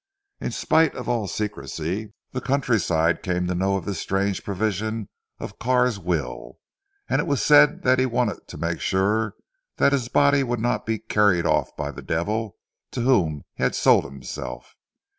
In 0.39 0.49
spite 0.49 0.95
of 0.95 1.07
all 1.07 1.27
secrecy, 1.27 2.11
the 2.31 2.41
countryside 2.41 3.21
came 3.21 3.45
to 3.45 3.53
know 3.53 3.77
of 3.77 3.85
this 3.85 3.99
strange 3.99 4.43
provision 4.43 5.09
of 5.37 5.59
Carr's 5.59 5.99
will, 5.99 6.57
and 7.07 7.21
it 7.21 7.27
was 7.27 7.39
said 7.45 7.83
that 7.83 7.99
he 7.99 8.07
wanted 8.07 8.47
to 8.47 8.57
make 8.57 8.81
sure 8.81 9.35
that 9.77 9.93
his 9.93 10.09
body 10.09 10.41
would 10.41 10.59
not 10.59 10.87
be 10.87 10.97
carried 10.97 11.45
off 11.45 11.69
by 11.77 11.91
the 11.91 12.01
devil 12.01 12.55
to 12.93 13.01
whom 13.01 13.43
he 13.53 13.61
had 13.61 13.75
sold 13.75 14.05
himself. 14.05 14.73